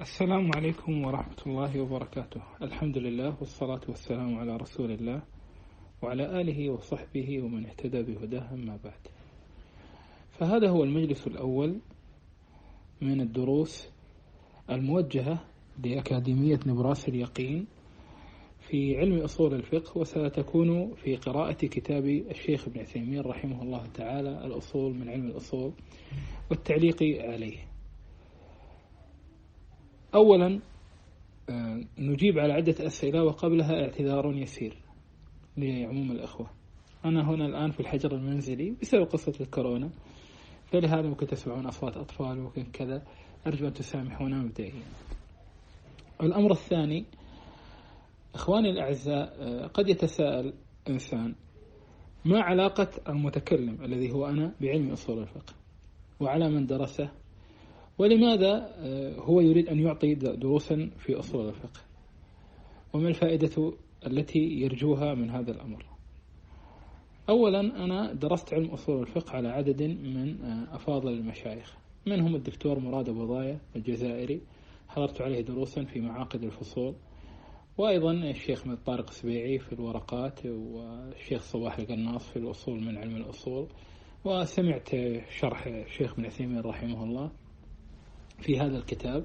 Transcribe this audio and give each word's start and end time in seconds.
السلام 0.00 0.50
عليكم 0.56 1.04
ورحمة 1.04 1.36
الله 1.46 1.80
وبركاته. 1.80 2.40
الحمد 2.62 2.98
لله 2.98 3.36
والصلاة 3.40 3.80
والسلام 3.88 4.38
على 4.38 4.56
رسول 4.56 4.90
الله 4.90 5.22
وعلى 6.02 6.40
آله 6.40 6.70
وصحبه 6.70 7.42
ومن 7.42 7.66
اهتدى 7.66 8.02
بهداه 8.02 8.54
أما 8.54 8.78
بعد. 8.84 9.00
فهذا 10.38 10.68
هو 10.70 10.84
المجلس 10.84 11.26
الأول 11.26 11.80
من 13.00 13.20
الدروس 13.20 13.90
الموجهة 14.70 15.44
لأكاديمية 15.84 16.60
نبراس 16.66 17.08
اليقين 17.08 17.66
في 18.60 18.96
علم 18.96 19.18
أصول 19.22 19.54
الفقه 19.54 19.98
وستكون 19.98 20.94
في 20.94 21.16
قراءة 21.16 21.66
كتاب 21.66 22.06
الشيخ 22.06 22.68
ابن 22.68 22.80
عثيمين 22.80 23.20
رحمه 23.20 23.62
الله 23.62 23.86
تعالى 23.86 24.44
الأصول 24.46 24.94
من 24.94 25.08
علم 25.08 25.26
الأصول 25.26 25.72
والتعليق 26.50 27.02
عليه. 27.02 27.69
أولا 30.14 30.60
آه، 31.50 31.80
نجيب 31.98 32.38
على 32.38 32.52
عدة 32.52 32.86
أسئلة 32.86 33.24
وقبلها 33.24 33.82
اعتذار 33.82 34.32
يسير 34.32 34.76
لعموم 35.56 36.12
الأخوة. 36.12 36.50
أنا 37.04 37.30
هنا 37.30 37.46
الآن 37.46 37.70
في 37.70 37.80
الحجر 37.80 38.14
المنزلي 38.14 38.74
بسبب 38.82 39.04
قصة 39.04 39.32
الكورونا. 39.40 39.90
فلهذا 40.66 41.08
ممكن 41.08 41.26
تسمعون 41.26 41.66
أصوات 41.66 41.96
أطفال 41.96 42.38
وممكن 42.38 42.64
كذا. 42.64 43.02
أرجو 43.46 43.66
أن 43.66 43.72
تسامحونا 43.72 44.38
مبدئيا. 44.38 44.82
الأمر 46.22 46.50
الثاني 46.50 47.04
إخواني 48.34 48.70
الأعزاء 48.70 49.36
آه، 49.40 49.66
قد 49.66 49.88
يتساءل 49.88 50.52
إنسان 50.88 51.34
ما 52.24 52.40
علاقة 52.40 52.88
المتكلم 53.08 53.84
الذي 53.84 54.12
هو 54.12 54.26
أنا 54.26 54.54
بعلم 54.60 54.90
أصول 54.90 55.18
الفقه؟ 55.18 55.54
وعلى 56.20 56.48
من 56.48 56.66
درسه؟ 56.66 57.10
ولماذا 58.00 58.74
آه، 58.78 59.14
هو 59.14 59.40
يريد 59.40 59.68
أن 59.68 59.78
يعطي 59.78 60.14
دروسا 60.14 60.90
في 60.98 61.18
أصول 61.18 61.48
الفقه؟ 61.48 61.80
وما 62.92 63.08
الفائدة 63.08 63.72
التي 64.06 64.38
يرجوها 64.38 65.14
من 65.14 65.30
هذا 65.30 65.50
الأمر؟ 65.50 65.84
أولا 67.28 67.60
أنا 67.60 68.12
درست 68.12 68.54
علم 68.54 68.70
أصول 68.70 69.00
الفقه 69.00 69.36
على 69.36 69.48
عدد 69.48 69.82
من 69.82 70.44
آه، 70.44 70.76
أفاضل 70.76 71.12
المشايخ 71.12 71.76
منهم 72.06 72.34
الدكتور 72.34 72.78
مراد 72.78 73.08
أبو 73.08 73.24
ضايا 73.24 73.58
الجزائري. 73.76 74.40
حضرت 74.88 75.20
عليه 75.20 75.40
دروسا 75.40 75.84
في 75.84 76.00
معاقد 76.00 76.42
الفصول. 76.44 76.94
وأيضا 77.78 78.12
الشيخ 78.12 78.66
من 78.66 78.76
طارق 78.76 79.10
سبيعي 79.10 79.58
في 79.58 79.72
الورقات 79.72 80.46
والشيخ 80.46 81.42
صباح 81.42 81.78
القناص 81.78 82.30
في 82.30 82.36
الأصول 82.36 82.80
من 82.80 82.98
علم 82.98 83.16
الأصول. 83.16 83.66
وسمعت 84.24 84.88
شرح 85.30 85.66
الشيخ 85.66 86.16
بن 86.16 86.24
عثيمين 86.26 86.60
رحمه 86.60 87.04
الله. 87.04 87.30
في 88.40 88.58
هذا 88.60 88.78
الكتاب 88.78 89.24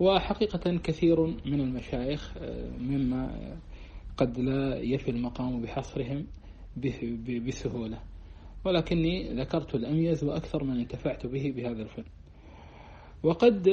وحقيقة 0.00 0.76
كثير 0.76 1.26
من 1.26 1.60
المشايخ 1.60 2.34
آه، 2.38 2.70
مما 2.78 3.56
قد 4.16 4.40
لا 4.40 4.76
يفي 4.76 5.10
المقام 5.10 5.62
بحصرهم 5.62 6.26
بسهولة. 7.46 7.98
ولكني 8.64 9.34
ذكرت 9.34 9.74
الأميز 9.74 10.24
وأكثر 10.24 10.64
من 10.64 10.80
انتفعت 10.80 11.26
به 11.26 11.52
بهذا 11.56 11.82
الفن. 11.82 12.04
وقد 13.22 13.68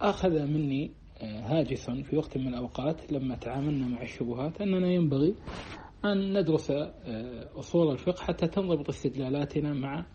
أخذ 0.00 0.46
مني 0.46 0.90
آه، 1.22 1.40
هاجس 1.40 1.90
في 1.90 2.16
وقت 2.16 2.38
من 2.38 2.48
الأوقات 2.48 3.12
لما 3.12 3.36
تعاملنا 3.36 3.88
مع 3.88 4.02
الشبهات 4.02 4.60
أننا 4.60 4.88
ينبغي 4.88 5.34
أن 6.04 6.38
ندرس 6.38 6.70
آه، 6.70 7.58
أصول 7.58 7.92
الفقه 7.92 8.24
حتى 8.24 8.46
تنضبط 8.46 8.88
استدلالاتنا 8.88 9.72
مع 9.72 10.06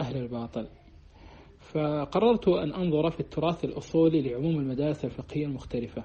أهل 0.00 0.16
الباطل. 0.16 0.66
فقررت 1.72 2.48
أن 2.48 2.74
أنظر 2.74 3.10
في 3.10 3.20
التراث 3.20 3.64
الأصولي 3.64 4.22
لعموم 4.22 4.58
المدارس 4.58 5.04
الفقهية 5.04 5.46
المختلفة. 5.46 6.04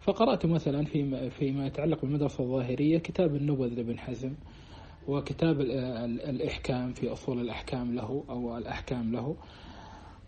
فقرأت 0.00 0.46
مثلا 0.46 0.84
في 0.84 1.30
فيما 1.30 1.66
يتعلق 1.66 2.00
بالمدرسة 2.00 2.44
الظاهرية 2.44 2.98
كتاب 2.98 3.34
النبذ 3.34 3.74
لابن 3.74 3.98
حزم 3.98 4.34
وكتاب 5.08 5.60
الإحكام 5.60 6.92
في 6.92 7.12
أصول 7.12 7.40
الأحكام 7.40 7.94
له 7.94 8.24
أو 8.30 8.56
الأحكام 8.56 9.12
له. 9.12 9.36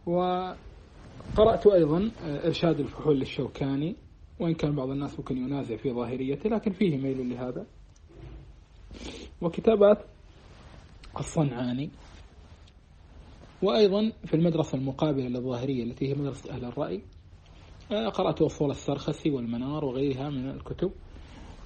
وقرأت 0.06 1.66
أيضا 1.66 2.10
إرشاد 2.24 2.80
الفحول 2.80 3.18
للشوكاني 3.18 3.96
وإن 4.40 4.54
كان 4.54 4.74
بعض 4.74 4.90
الناس 4.90 5.18
ممكن 5.18 5.36
ينازع 5.36 5.76
في 5.76 5.92
ظاهريته 5.92 6.50
لكن 6.50 6.72
فيه 6.72 6.96
ميل 6.96 7.30
لهذا. 7.30 7.66
وكتابات 9.42 9.98
الصنعاني. 11.18 11.90
وأيضا 13.62 14.12
في 14.26 14.34
المدرسة 14.34 14.78
المقابلة 14.78 15.28
للظاهرية 15.28 15.84
التي 15.84 16.08
هي 16.08 16.14
مدرسة 16.14 16.50
أهل 16.50 16.64
الرأي 16.64 17.02
آه، 17.92 18.08
قرأت 18.08 18.42
أصول 18.42 18.70
السرخسي 18.70 19.30
والمنار 19.30 19.84
وغيرها 19.84 20.30
من 20.30 20.50
الكتب. 20.50 20.92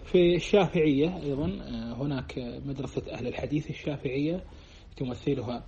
في 0.04 0.34
الشافعية 0.36 1.16
أيضا 1.22 1.46
آه، 1.62 1.92
هناك 2.02 2.38
مدرسة 2.66 3.02
أهل 3.12 3.26
الحديث 3.26 3.70
الشافعية 3.70 4.44
تمثلها 4.96 5.66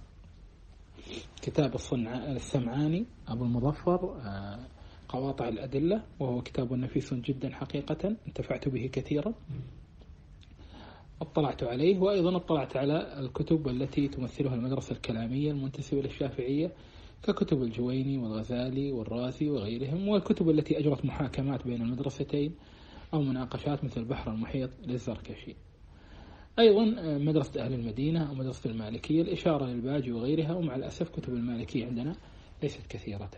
كتاب 1.43 1.75
الصنع 1.75 2.33
السمعاني 2.33 3.07
أبو 3.29 3.45
المظفر 3.45 4.17
آه، 4.25 4.59
قواطع 5.09 5.49
الأدلة 5.49 6.03
وهو 6.21 6.43
كتاب 6.43 6.73
نفيس 6.73 7.15
جدا 7.15 7.55
حقيقة 7.55 8.17
انتفعت 8.29 8.69
به 8.69 8.91
كثيرا. 8.93 9.35
اطلعت 11.21 11.63
عليه 11.63 11.99
وأيضا 11.99 12.37
اطلعت 12.37 12.77
على 12.77 13.21
الكتب 13.21 13.69
التي 13.69 14.09
تمثلها 14.09 14.55
المدرسة 14.55 14.93
الكلامية 14.93 15.51
المنتسبة 15.51 16.03
للشافعية 16.03 16.73
ككتب 17.23 17.63
الجويني 17.63 18.19
والغزالي 18.19 18.93
والرازي 18.93 19.51
وغيرهم 19.51 20.09
والكتب 20.09 20.51
التي 20.51 20.79
أجرت 20.79 21.05
محاكمات 21.05 21.67
بين 21.67 21.83
المدرستين 21.83 22.55
أو 23.15 23.23
مناقشات 23.23 23.85
مثل 23.85 24.01
البحر 24.01 24.31
المحيط 24.33 24.71
للزركشي. 24.87 25.57
أيضا 26.59 26.85
مدرسة 27.19 27.65
أهل 27.65 27.73
المدينة 27.73 28.29
أو 28.29 28.35
مدرسة 28.35 28.71
المالكية 28.71 29.23
الإشارة 29.23 29.67
للباجي 29.67 30.13
وغيرها 30.13 30.55
ومع 30.55 30.77
الأسف 30.77 31.09
كتب 31.09 31.33
المالكية 31.35 31.87
عندنا 31.87 32.17
ليست 32.63 32.87
كثيرة. 32.89 33.31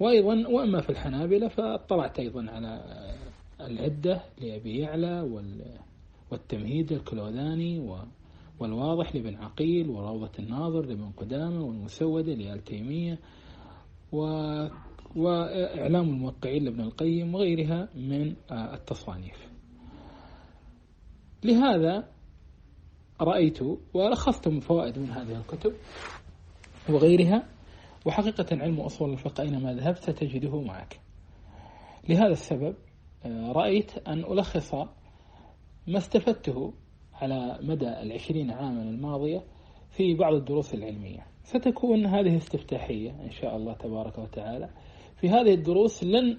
وأيضا 0.00 0.48
وأما 0.48 0.80
في 0.80 0.90
الحنابلة 0.90 1.48
فاطلعت 1.48 2.18
أيضا 2.18 2.50
على 2.50 2.84
العدة 3.60 4.20
لأبي 4.40 4.78
يعلى 4.78 5.20
وال 5.20 5.64
والتمهيد 6.30 6.92
الكلوذاني 6.92 7.98
والواضح 8.58 9.14
لابن 9.14 9.34
عقيل 9.34 9.88
وروضة 9.88 10.30
الناظر 10.38 10.86
لابن 10.86 11.10
قدامة 11.16 11.64
والمسودة 11.64 12.34
لآل 12.34 12.64
تيمية 12.64 13.18
و 14.12 14.24
وإعلام 15.16 16.08
الموقعين 16.08 16.64
لابن 16.64 16.80
القيم 16.80 17.34
وغيرها 17.34 17.88
من 17.94 18.34
التصانيف. 18.52 19.48
لهذا 21.44 22.08
رأيت 23.20 23.58
ولخصت 23.94 24.48
من 24.48 24.60
فوائد 24.60 24.98
من 24.98 25.10
هذه 25.10 25.38
الكتب 25.40 25.72
وغيرها 26.88 27.48
وحقيقة 28.06 28.46
علم 28.52 28.80
أصول 28.80 29.12
الفقه 29.12 29.42
أينما 29.42 29.74
ذهبت 29.74 29.98
ستجده 29.98 30.60
معك. 30.60 31.00
لهذا 32.08 32.32
السبب 32.32 32.74
رأيت 33.26 34.08
أن 34.08 34.18
ألخص 34.18 34.74
ما 35.86 35.98
استفدته 35.98 36.72
على 37.14 37.58
مدى 37.62 37.88
العشرين 37.88 38.50
عاما 38.50 38.82
الماضية 38.82 39.42
في 39.90 40.14
بعض 40.14 40.34
الدروس 40.34 40.74
العلمية. 40.74 41.26
ستكون 41.42 42.06
هذه 42.06 42.36
استفتاحية 42.36 43.10
إن 43.10 43.30
شاء 43.30 43.56
الله 43.56 43.72
تبارك 43.72 44.18
وتعالى. 44.18 44.70
في 45.16 45.28
هذه 45.28 45.54
الدروس 45.54 46.04
لن 46.04 46.38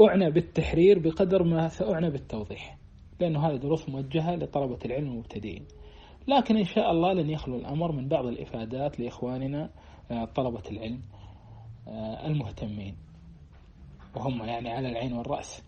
أعنى 0.00 0.30
بالتحرير 0.30 0.98
بقدر 0.98 1.42
ما 1.42 1.68
سأعنى 1.68 2.10
بالتوضيح 2.10 2.78
لأنه 3.20 3.46
هذه 3.48 3.56
دروس 3.56 3.88
موجهة 3.88 4.34
لطلبة 4.36 4.78
العلم 4.84 5.06
المبتدئين. 5.06 5.64
لكن 6.28 6.56
إن 6.56 6.64
شاء 6.64 6.90
الله 6.90 7.12
لن 7.12 7.30
يخلو 7.30 7.56
الأمر 7.56 7.92
من 7.92 8.08
بعض 8.08 8.26
الإفادات 8.26 9.00
لإخواننا 9.00 9.70
آه، 10.10 10.24
طلبة 10.24 10.62
العلم 10.70 11.00
آه، 11.88 12.26
المهتمين. 12.26 12.96
وهم 14.16 14.42
يعني 14.42 14.68
على 14.68 14.88
العين 14.88 15.12
والرأس. 15.12 15.65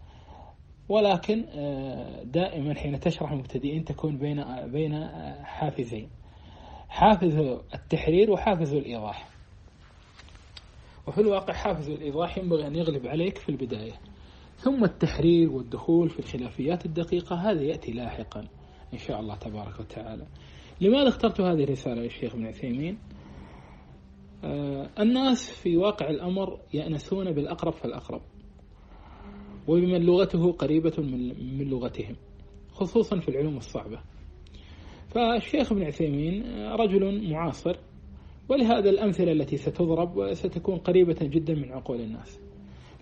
ولكن 0.88 1.44
آه، 1.48 2.22
دائما 2.22 2.74
حين 2.74 3.00
تشرح 3.00 3.32
المبتدئين 3.32 3.84
تكون 3.84 4.18
بين 4.18 4.44
بين 4.66 5.08
حافزين. 5.44 6.08
حافز 6.88 7.36
التحرير 7.74 8.30
وحافز 8.30 8.74
الإيضاح. 8.74 9.28
وفي 11.06 11.20
الواقع 11.20 11.54
حافز 11.54 11.90
الإيضاح 11.90 12.38
ينبغي 12.38 12.66
أن 12.66 12.76
يغلب 12.76 13.06
عليك 13.06 13.38
في 13.38 13.48
البداية. 13.48 13.92
ثم 14.56 14.84
التحرير 14.84 15.50
والدخول 15.50 16.10
في 16.10 16.18
الخلافيات 16.18 16.86
الدقيقة 16.86 17.36
هذا 17.36 17.62
يأتي 17.62 17.92
لاحقا 17.92 18.48
إن 18.92 18.98
شاء 18.98 19.20
الله 19.20 19.36
تبارك 19.36 19.80
وتعالى. 19.80 20.26
لماذا 20.80 21.08
اخترت 21.08 21.40
هذه 21.40 21.64
الرسالة 21.64 22.02
للشيخ 22.02 22.34
ابن 22.34 22.46
عثيمين؟ 22.46 22.98
آه 24.44 24.90
الناس 24.98 25.50
في 25.50 25.76
واقع 25.76 26.10
الأمر 26.10 26.60
يأنسون 26.74 27.32
بالأقرب 27.32 27.72
فالأقرب. 27.72 28.22
وبمن 29.68 30.02
لغته 30.02 30.52
قريبة 30.52 30.92
من 31.58 31.70
لغتهم 31.70 32.16
خصوصا 32.70 33.18
في 33.18 33.28
العلوم 33.28 33.56
الصعبة. 33.56 34.00
فالشيخ 35.08 35.72
ابن 35.72 35.82
عثيمين 35.82 36.42
رجل 36.72 37.30
معاصر 37.30 37.76
ولهذا 38.48 38.90
الأمثلة 38.90 39.32
التي 39.32 39.56
ستضرب 39.56 40.34
ستكون 40.34 40.78
قريبة 40.78 41.16
جدا 41.22 41.54
من 41.54 41.72
عقول 41.72 42.00
الناس. 42.00 42.40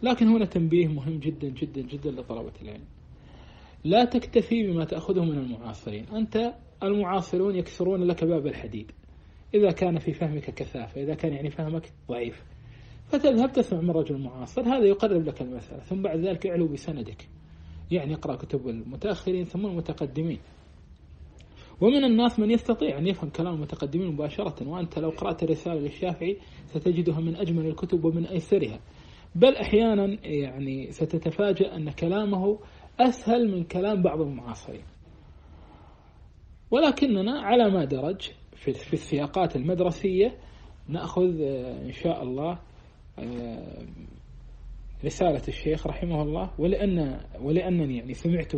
لكن 0.03 0.27
هنا 0.29 0.45
تنبيه 0.45 0.87
مهم 0.89 1.19
جدا 1.19 1.49
جدا 1.49 1.81
جدا 1.81 2.11
لطلبة 2.11 2.53
العلم. 2.63 2.85
لا 3.85 4.05
تكتفي 4.05 4.67
بما 4.67 4.85
تأخذه 4.85 5.25
من 5.25 5.39
المعاصرين. 5.39 6.07
أنت 6.09 6.55
المعاصرون 6.83 7.57
يكسرون 7.57 8.05
لك 8.05 8.25
باب 8.25 8.47
الحديد. 8.47 8.93
إذا 9.55 9.71
كان 9.71 9.99
في 9.99 10.13
فهمك 10.13 10.55
كثافة 10.55 11.03
إذا 11.03 11.15
كان 11.15 11.33
يعني 11.33 11.51
فهمك 11.51 11.93
ضعيف. 12.09 12.43
فتذهب 13.09 13.53
تسمع 13.53 13.81
من 13.81 13.91
رجل 13.91 14.19
معاصر 14.19 14.63
هذا 14.63 14.85
يقرب 14.85 15.25
لك 15.25 15.43
المسألة 15.43 15.81
ثم 15.81 16.03
بعد 16.03 16.19
ذلك 16.19 16.47
اعلو 16.47 16.69
بسندك. 16.69 17.29
يعني 17.91 18.15
اقرأ 18.15 18.37
كتب 18.37 18.69
المتأخرين 18.69 19.45
ثم 19.45 19.67
المتقدمين. 19.67 20.39
ومن 21.81 22.05
الناس 22.05 22.39
من 22.39 22.51
يستطيع 22.51 22.99
أن 22.99 23.07
يفهم 23.07 23.31
كلام 23.31 23.55
المتقدمين 23.55 24.13
مباشرة 24.13 24.69
وأنت 24.69 24.99
لو 24.99 25.11
قرأت 25.11 25.45
رسالة 25.45 25.81
للشافعي 25.81 26.37
ستجدها 26.67 27.21
من 27.21 27.37
أجمل 27.37 27.67
الكتب 27.67 28.05
ومن 28.05 28.27
أيسرها. 28.27 28.81
بل 29.35 29.57
أحيانا 29.57 30.27
يعني 30.27 30.93
ستتفاجأ 30.93 31.77
أن 31.77 31.91
كلامه 31.91 32.59
أسهل 33.01 33.51
من 33.51 33.65
كلام 33.65 34.03
بعض 34.03 34.21
المعاصرين. 34.21 34.85
ولكننا 36.71 37.41
على 37.41 37.71
ما 37.71 37.85
درج 37.85 38.31
في 38.57 38.93
السياقات 38.93 39.57
المدرسية 39.57 40.39
نأخذ 40.89 41.41
إن 41.85 41.93
شاء 41.93 42.23
الله 42.23 42.59
رسالة 45.05 45.43
الشيخ 45.49 45.87
رحمه 45.87 46.23
الله 46.23 46.51
ولأن 46.59 47.21
ولأنني 47.41 47.97
يعني 47.97 48.15
سمعت 48.15 48.53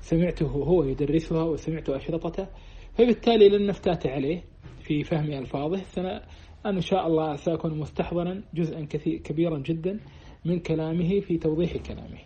سمعته 0.00 0.46
هو 0.46 0.84
يدرسها 0.84 1.42
وسمعت 1.42 1.90
أشرطته 1.90 2.46
فبالتالي 2.94 3.48
لن 3.48 3.66
نفتات 3.66 4.06
عليه 4.06 4.44
في 4.80 5.04
فهم 5.04 5.32
ألفاظه. 5.32 5.82
أنا 5.98 6.76
إن 6.76 6.80
شاء 6.80 7.06
الله 7.06 7.36
سأكون 7.36 7.78
مستحضرا 7.78 8.42
جزءا 8.54 8.86
كثير 8.90 9.18
كبيرا 9.18 9.58
جدا 9.58 10.00
من 10.44 10.58
كلامه 10.60 11.20
في 11.20 11.38
توضيح 11.38 11.76
كلامه. 11.76 12.18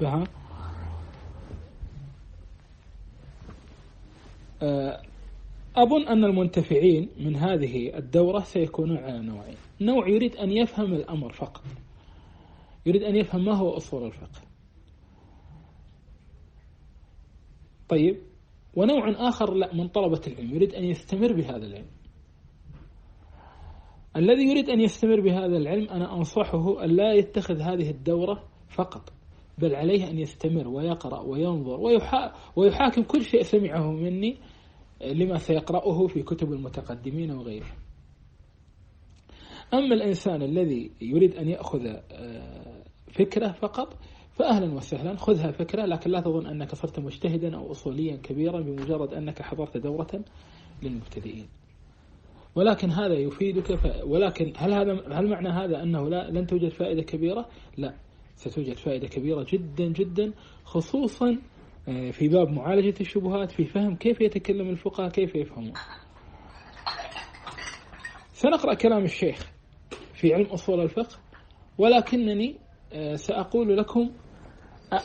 بها. 0.00 0.24
أه، 4.62 5.02
أظن 5.76 6.08
أن 6.08 6.24
المنتفعين 6.24 7.08
من 7.20 7.36
هذه 7.36 7.98
الدورة 7.98 8.40
سيكونون 8.40 8.96
على 8.96 9.20
نوعين. 9.20 9.56
نوع 9.80 10.08
يريد 10.08 10.36
أن 10.36 10.50
يفهم 10.50 10.92
الأمر 10.92 11.32
فقط. 11.32 11.64
يريد 12.86 13.02
أن 13.02 13.16
يفهم 13.16 13.44
ما 13.44 13.54
هو 13.54 13.76
أصول 13.76 14.06
الفقه. 14.06 14.40
طيب 17.88 18.16
ونوع 18.76 19.28
آخر 19.28 19.54
لا 19.54 19.74
من 19.74 19.88
طلبة 19.88 20.20
العلم. 20.26 20.54
يريد 20.54 20.74
أن 20.74 20.84
يستمر 20.84 21.32
بهذا 21.32 21.66
العلم. 21.66 21.90
الذي 24.16 24.42
يريد 24.42 24.70
أن 24.70 24.80
يستمر 24.80 25.20
بهذا 25.20 25.56
العلم 25.56 25.88
أنا 25.88 26.16
أنصحه 26.16 26.84
أن 26.84 26.90
لا 26.90 27.12
يتخذ 27.12 27.60
هذه 27.60 27.90
الدورة 27.90 28.44
فقط 28.68 29.12
بل 29.58 29.74
عليه 29.74 30.10
أن 30.10 30.18
يستمر 30.18 30.68
ويقرأ 30.68 31.20
وينظر 31.20 31.80
ويحاكم 32.56 33.02
كل 33.02 33.22
شيء 33.22 33.42
سمعه 33.42 33.92
مني 33.92 34.36
لما 35.02 35.38
سيقرأه 35.38 36.06
في 36.06 36.22
كتب 36.22 36.52
المتقدمين 36.52 37.30
وغيره 37.30 37.76
أما 39.74 39.94
الإنسان 39.94 40.42
الذي 40.42 40.90
يريد 41.00 41.36
أن 41.36 41.48
يأخذ 41.48 41.86
آه، 42.12 42.84
فكرة 43.12 43.52
فقط 43.52 43.96
فأهلا 44.32 44.74
وسهلا 44.74 45.16
خذها 45.16 45.50
فكرة 45.50 45.86
لكن 45.86 46.10
لا 46.10 46.20
تظن 46.20 46.46
أنك 46.46 46.74
صرت 46.74 47.00
مجتهدا 47.00 47.56
أو 47.56 47.70
أصوليا 47.70 48.16
كبيرا 48.16 48.60
بمجرد 48.60 49.14
أنك 49.14 49.42
حضرت 49.42 49.76
دورة 49.76 50.24
للمبتدئين 50.82 51.46
ولكن 52.54 52.90
هذا 52.90 53.14
يفيدك 53.14 53.74
ف... 53.74 54.04
ولكن 54.04 54.52
هل 54.56 54.72
هذا 54.72 55.18
هل 55.18 55.28
معنى 55.28 55.48
هذا 55.48 55.82
أنه 55.82 56.08
لا 56.08 56.30
لن 56.30 56.46
توجد 56.46 56.68
فائدة 56.68 57.02
كبيرة؟ 57.02 57.48
لا 57.76 57.94
ستوجد 58.36 58.76
فائدة 58.76 59.08
كبيرة 59.08 59.46
جدا 59.48 59.84
جدا 59.84 60.32
خصوصا 60.64 61.38
في 61.86 62.28
باب 62.28 62.50
معالجة 62.50 62.94
الشبهات 63.00 63.50
في 63.50 63.64
فهم 63.64 63.96
كيف 63.96 64.20
يتكلم 64.20 64.68
الفقهاء 64.68 65.08
كيف 65.10 65.34
يفهمون. 65.34 65.72
سنقرأ 68.32 68.74
كلام 68.74 69.04
الشيخ 69.04 69.50
في 70.14 70.34
علم 70.34 70.46
أصول 70.46 70.80
الفقه 70.80 71.16
ولكنني 71.78 72.56
آه، 72.92 73.14
سأقول 73.14 73.76
لكم 73.76 74.10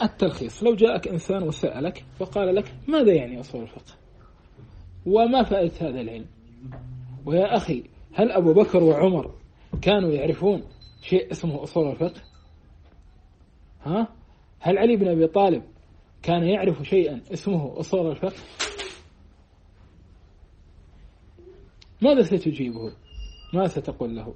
التلخيص. 0.02 0.64
لو 0.64 0.76
جاءك 0.76 1.08
إنسان 1.08 1.44
وسألك 1.44 2.06
وقال 2.20 2.56
لك 2.56 2.74
ماذا 2.88 3.14
يعني 3.14 3.40
أصول 3.40 3.62
الفقه؟ 3.62 3.94
وما 5.06 5.44
فائدة 5.44 5.74
هذا 5.82 6.02
العلم؟ 6.02 6.26
ويا 7.26 7.58
أخي 7.58 7.84
هل 8.14 8.32
أبو 8.32 8.54
بكر 8.54 8.84
وعمر 8.84 9.36
كانوا 9.82 10.12
يعرفون 10.12 10.64
شيء 11.02 11.32
اسمه 11.32 11.64
أصول 11.64 11.92
الفقه؟ 11.92 12.22
ها؟ 13.84 14.08
هل 14.60 14.78
علي 14.78 14.96
بن 14.96 15.08
أبي 15.08 15.28
طالب 15.28 15.64
كان 16.24 16.44
يعرف 16.44 16.82
شيئا 16.84 17.22
اسمه 17.34 17.80
أصول 17.80 18.12
الفقه. 18.12 18.34
ماذا 22.02 22.22
ستجيبه؟ 22.22 22.94
ماذا 23.54 23.68
ستقول 23.68 24.16
له؟ 24.16 24.36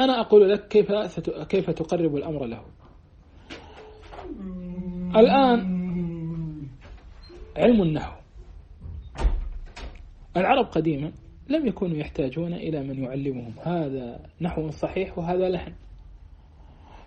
أنا 0.00 0.20
أقول 0.20 0.50
لك 0.50 0.68
كيف 0.68 0.92
كيف 1.48 1.70
تقرب 1.70 2.16
الأمر 2.16 2.46
له. 2.46 2.64
الآن 5.16 5.84
علم 7.56 7.82
النحو. 7.82 8.20
العرب 10.36 10.66
قديما 10.66 11.12
لم 11.48 11.66
يكونوا 11.66 11.96
يحتاجون 11.96 12.52
إلى 12.54 12.82
من 12.82 13.02
يعلمهم. 13.04 13.54
هذا 13.62 14.26
نحو 14.40 14.70
صحيح 14.70 15.18
وهذا 15.18 15.48
لحن. 15.48 15.72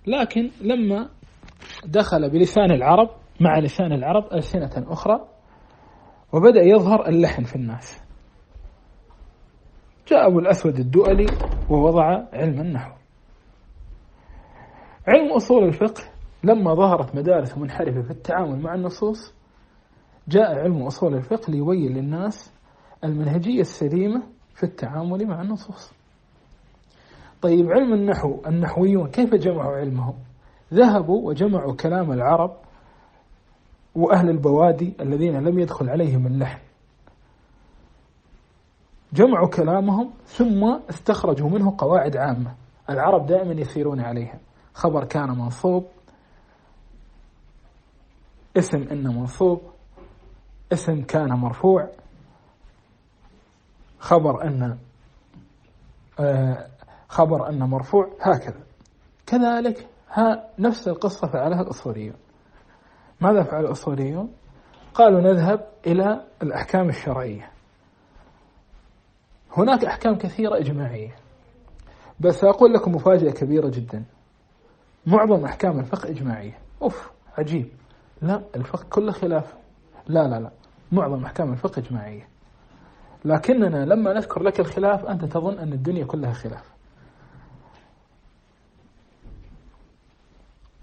لكن 0.07 0.51
لما 0.62 1.10
دخل 1.86 2.30
بلسان 2.30 2.72
العرب 2.72 3.10
مع 3.39 3.60
لسان 3.60 3.92
العرب 3.92 4.34
ألسنة 4.34 4.86
أخرى 4.88 5.28
وبدأ 6.34 6.62
يظهر 6.62 7.07
اللحن 7.07 7.44
في 7.44 7.56
الناس. 7.56 8.01
جاء 10.07 10.28
أبو 10.28 10.39
الأسود 10.39 10.80
الدؤلي 10.80 11.25
ووضع 11.69 12.04
علم 12.34 12.62
النحو. 12.62 12.92
علم 15.07 15.31
أصول 15.31 15.63
الفقه 15.63 16.04
لما 16.44 16.74
ظهرت 16.74 17.16
مدارس 17.16 17.57
منحرفة 17.57 18.01
في 18.01 18.12
التعامل 18.12 18.62
مع 18.62 18.75
النصوص 18.75 19.34
جاء 20.28 20.60
علم 20.60 20.81
أصول 20.83 21.16
الفقه 21.16 21.51
ليبين 21.51 21.94
للناس 21.94 22.54
المنهجية 23.04 23.62
السليمة 23.62 24.24
في 24.56 24.63
التعامل 24.63 25.28
مع 25.28 25.42
النصوص. 25.42 25.94
طيب 27.42 27.72
علم 27.72 27.94
النحو 27.94 28.42
النحويون 28.48 29.09
كيف 29.09 29.35
جمعوا 29.35 29.78
علمهم؟ 29.78 30.16
ذهبوا 30.73 31.28
وجمعوا 31.28 31.76
كلام 31.76 32.11
العرب 32.11 32.57
وأهل 33.97 34.30
البوادي 34.30 34.94
الذين 35.01 35.35
لم 35.39 35.59
يدخل 35.59 35.89
عليهم 35.89 36.27
اللحن 36.27 36.59
جمعوا 39.13 39.47
كلامهم 39.47 40.13
ثم 40.25 40.80
استخرجوا 40.89 41.49
منه 41.49 41.75
قواعد 41.77 42.18
عامة. 42.18 42.56
العرب 42.89 43.25
دائما 43.25 43.54
يسيرون 43.54 43.99
عليها 43.99 44.39
خبر 44.73 45.06
كان 45.06 45.30
منصوب 45.30 45.85
اسم 48.57 48.77
إن 48.92 49.07
منصوب 49.07 49.61
اسم 50.73 51.01
كان 51.01 51.30
مرفوع. 51.30 51.89
خبر 53.99 54.44
أن 54.44 54.77
آه، 56.19 56.68
خبر 57.07 57.49
أن 57.49 57.59
مرفوع 57.59 58.09
هكذا. 58.21 58.63
كذلك 59.25 59.87
ها 60.11 60.49
نفس 60.59 60.87
القصة 60.87 61.27
فعلها 61.27 61.61
الأصوليون 61.61 62.16
ماذا 63.21 63.44
فعل 63.44 63.66
الأصوليون؟ 63.66 64.33
قالوا 64.94 65.21
نذهب 65.21 65.68
إلى 65.88 66.24
الأحكام 66.44 66.90
الشرعية. 66.90 67.50
هناك 69.57 69.86
أحكام 69.86 70.16
كثيرة 70.16 70.57
إجماعية 70.57 71.16
بس 72.19 72.44
أقول 72.44 72.74
لكم 72.74 72.95
مفاجأة 72.95 73.31
كبيرة 73.31 73.69
جدا. 73.69 74.04
معظم 75.06 75.45
أحكام 75.45 75.80
الفقه 75.80 76.09
إجماعية. 76.09 76.57
أوف 76.81 77.12
عجيب. 77.38 77.68
لا 78.21 78.42
الفقه 78.56 78.86
كله 78.90 79.12
خلاف. 79.12 79.54
لا 80.07 80.28
لا 80.28 80.40
لا 80.40 80.52
معظم 80.92 81.26
أحكام 81.26 81.54
الفقه 81.54 81.80
إجماعية. 81.80 82.28
لكننا 83.26 83.86
لما 83.86 84.14
نذكر 84.14 84.44
لك 84.44 84.59
الخلاف 84.59 85.06
أنت 85.06 85.26
تظن 85.26 85.59
أن 85.59 85.74
الدنيا 85.74 86.06
كلها 86.06 86.31
خلاف. 86.33 86.77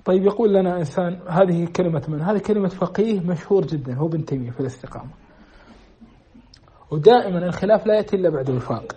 طيب 0.05 0.25
يقول 0.25 0.55
لنا 0.55 0.79
إنسان 0.79 1.21
هذه 1.29 1.67
كلمة 1.77 2.03
من؟ 2.09 2.21
هذه 2.21 2.39
كلمة 2.39 2.69
فقيه 2.69 3.21
مشهور 3.21 3.67
جدا 3.67 3.95
هو 3.95 4.07
ابن 4.07 4.25
تيمية 4.25 4.51
في 4.51 4.61
الاستقامة. 4.61 5.11
ودائما 6.91 7.47
الخلاف 7.47 7.87
لا 7.87 7.95
يأتي 7.95 8.17
إلا 8.17 8.31
بعد 8.31 8.51
وفاق. 8.51 8.97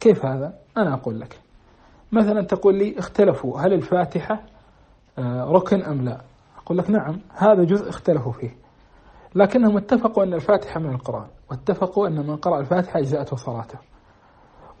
كيف 0.00 0.26
هذا؟ 0.26 0.58
أنا 0.76 0.94
أقول 0.94 1.20
لك. 1.20 1.40
مثلا 2.12 2.42
تقول 2.42 2.74
لي 2.74 2.98
اختلفوا 2.98 3.60
هل 3.60 3.72
الفاتحة 3.72 4.42
آه، 5.18 5.44
ركن 5.44 5.82
أم 5.82 6.04
لا؟ 6.04 6.20
أقول 6.58 6.78
لك 6.78 6.90
نعم 6.90 7.20
هذا 7.34 7.64
جزء 7.64 7.88
اختلفوا 7.88 8.32
فيه. 8.32 8.56
لكنهم 9.34 9.76
اتفقوا 9.76 10.24
أن 10.24 10.34
الفاتحة 10.34 10.80
من 10.80 10.90
القرآن 10.90 11.26
واتفقوا 11.50 12.08
أن 12.08 12.26
من 12.26 12.36
قرأ 12.36 12.60
الفاتحة 12.60 12.98
أجزأته 12.98 13.36
صلاته. 13.36 13.78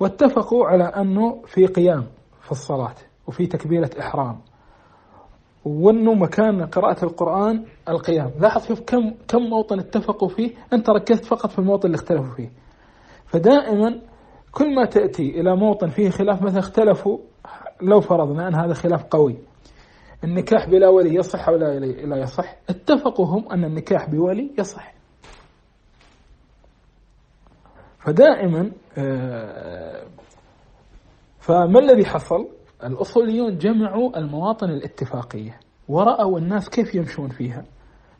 واتفقوا 0.00 0.66
على 0.66 0.84
أنه 0.84 1.42
في 1.46 1.66
قيام 1.66 2.06
في 2.42 2.52
الصلاة 2.52 2.94
وفي 3.26 3.46
تكبيرة 3.46 3.90
إحرام. 4.00 4.40
وأنه 5.64 6.14
مكان 6.14 6.66
قراءة 6.66 7.04
القرآن 7.04 7.64
القيام. 7.88 8.30
لاحظ 8.40 8.66
شوف 8.66 8.80
كم 8.80 9.14
كم 9.28 9.42
موطن 9.42 9.78
اتفقوا 9.78 10.28
فيه. 10.28 10.50
أنت 10.72 10.90
ركزت 10.90 11.24
فقط 11.24 11.50
في 11.50 11.58
الموطن 11.58 11.86
اللي 11.86 11.96
اختلفوا 11.96 12.34
فيه. 12.34 12.52
فدائما 13.26 14.00
كل 14.52 14.74
ما 14.74 14.84
تأتي 14.84 15.40
إلى 15.40 15.56
موطن 15.56 15.88
فيه 15.88 16.10
خلاف 16.10 16.42
مثلا 16.42 16.58
اختلفوا 16.58 17.18
لو 17.82 18.00
فرضنا 18.00 18.48
أن 18.48 18.54
هذا 18.54 18.74
خلاف 18.74 19.04
قوي. 19.04 19.38
النكاح 20.24 20.68
بلا 20.68 20.88
ولي 20.88 21.14
يصح 21.14 21.48
أو 21.48 21.56
لا 21.56 22.16
يصح. 22.16 22.56
اتفقوا 22.70 23.26
هم 23.26 23.52
أن 23.52 23.64
النكاح 23.64 24.10
بولي 24.10 24.50
يصح. 24.58 24.94
فدائما 27.98 28.70
آه، 28.98 30.06
فما 31.40 31.78
الذي 31.78 32.04
حصل؟ 32.04 32.48
الأصوليون 32.84 33.58
جمعوا 33.58 34.18
المواطن 34.18 34.70
الاتفاقية 34.70 35.60
ورأوا 35.88 36.38
الناس 36.38 36.68
كيف 36.68 36.94
يمشون 36.94 37.28
فيها. 37.28 37.64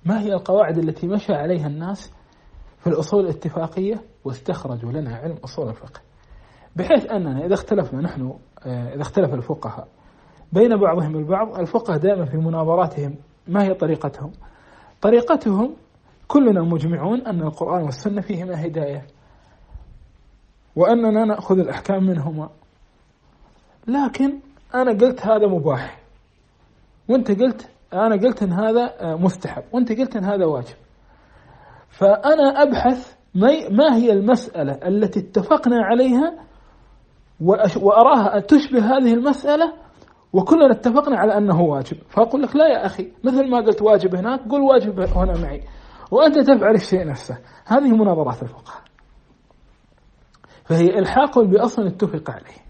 ما 0.05 0.21
هي 0.21 0.33
القواعد 0.33 0.79
التي 0.79 1.07
مشى 1.07 1.33
عليها 1.33 1.67
الناس 1.67 2.13
في 2.79 2.87
الأصول 2.87 3.25
الاتفاقية؟ 3.25 4.03
واستخرجوا 4.25 4.93
لنا 4.93 5.17
علم 5.17 5.37
أصول 5.45 5.69
الفقه. 5.69 6.01
بحيث 6.77 7.11
أننا 7.11 7.47
إذا 7.47 7.55
اختلفنا 7.55 8.01
نحن 8.01 8.35
آه، 8.67 8.95
إذا 8.95 9.03
اختلف 9.03 9.35
الفقهاء 9.35 9.89
بين 10.53 10.77
بعضهم 10.77 11.17
البعض 11.17 11.59
الفقه 11.59 11.97
دائما 11.97 12.25
في 12.25 12.37
مناظراتهم 12.37 13.15
ما 13.49 13.65
هي 13.65 13.75
طريقتهم؟ 13.75 14.33
طريقتهم 15.01 15.77
كلنا 16.29 16.63
مجمعون 16.63 17.27
أن 17.27 17.43
القرآن 17.43 17.83
والسنة 17.83 18.21
فيهما 18.21 18.67
هداية 18.67 19.07
وأننا 20.77 21.25
نأخذ 21.25 21.59
الأحكام 21.59 22.05
منهما. 22.05 22.51
لكن 23.87 24.41
أنا 24.75 24.91
قلت 24.91 25.27
هذا 25.27 25.47
مباح. 25.47 25.99
وأنت 27.09 27.31
قلت 27.31 27.71
أنا 27.93 28.17
قلت 28.17 28.43
أن 28.43 28.53
هذا 28.53 28.95
آه، 29.01 29.15
مستحب. 29.17 29.63
وأنت 29.73 29.93
قلت 29.93 30.17
أن 30.17 30.25
هذا 30.25 30.45
واجب. 30.45 30.77
فأنا 31.89 32.63
أبحث 32.63 33.15
ما 33.71 33.97
هي 33.97 34.13
المسألة 34.13 34.73
التي 34.73 35.21
اتفقنا 35.21 35.85
عليها 35.85 36.35
وأراها 37.81 38.41
تشبه 38.41 38.97
هذه 38.97 39.15
المسألة 39.15 39.73
وكلنا 40.33 40.73
اتفقنا 40.73 41.19
على 41.19 41.39
أنه 41.39 41.61
واجب. 41.61 41.97
فأقول 42.09 42.43
لك 42.43 42.57
لا 42.57 42.69
يا 42.69 42.87
أخي 42.87 43.13
مثل 43.25 43.51
ما 43.51 43.59
قلت 43.59 43.83
واجب 43.83 44.15
هناك 44.15 44.41
قل 44.41 44.61
واجب 44.61 45.01
هنا 45.01 45.39
معي. 45.43 45.63
وأنت 46.11 46.39
تفعل 46.39 46.75
الشيء 46.75 47.07
نفسه. 47.07 47.39
هذه 47.67 47.91
مناظرات 47.93 48.43
الفقهاء. 48.43 48.83
فهي 50.65 50.99
إلحاق 50.99 51.39
بأصل 51.39 51.87
اتفق 51.87 52.31
عليه. 52.31 52.68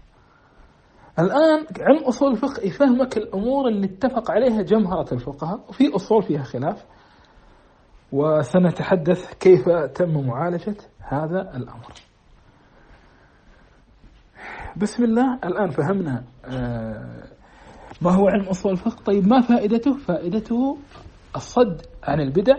الآن 1.19 1.65
علم 1.79 2.03
أصول 2.03 2.31
الفقه 2.31 2.63
يفهمك 2.67 3.17
الأمور 3.17 3.67
اللي 3.67 3.85
اتفق 3.85 4.31
عليها 4.31 4.61
جمهرة 4.61 5.13
الفقهاء 5.13 5.59
وفي 5.69 5.95
أصول 5.95 6.23
فيها 6.23 6.43
خلاف. 6.43 6.85
وسنتحدث 8.11 9.33
كيف 9.33 9.69
تم 9.69 10.27
معالجة 10.27 10.75
هذا 10.99 11.41
الأمر. 11.55 11.93
بسم 14.77 15.03
الله 15.03 15.39
الآن 15.43 15.69
فهمنا 15.69 16.23
آه، 16.45 17.23
ما 18.01 18.11
هو 18.11 18.27
علم 18.27 18.47
أصول 18.47 18.71
الفقه؟ 18.71 19.03
طيب 19.03 19.27
ما 19.27 19.41
فائدته؟ 19.41 19.97
فائدته 19.97 20.77
الصد 21.35 21.81
عن 22.03 22.21
البدع 22.21 22.55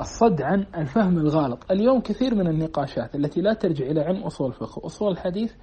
الصد 0.00 0.42
عن 0.42 0.66
الفهم 0.76 1.18
الغالط. 1.18 1.70
اليوم 1.70 2.00
كثير 2.00 2.34
من 2.34 2.46
النقاشات 2.46 3.14
التي 3.14 3.40
لا 3.40 3.52
ترجع 3.54 3.86
إلى 3.86 4.00
علم 4.00 4.22
أصول 4.22 4.48
الفقه 4.48 4.78
وأصول 4.78 5.12
الحديث 5.12 5.54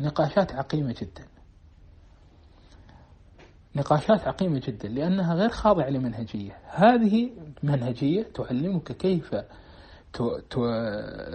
نقاشات 0.00 0.52
عقيمة 0.52 0.94
جدا. 1.00 1.37
نقاشات 3.78 4.28
عقيمة 4.28 4.60
جدا 4.64 4.88
لأنها 4.88 5.34
غير 5.34 5.48
خاضعة 5.48 5.88
لمنهجية. 5.90 6.56
هذه 6.70 7.30
منهجية 7.62 8.22
تعلمك 8.22 8.92
كيف 8.92 9.34